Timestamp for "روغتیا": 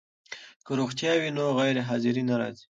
0.79-1.11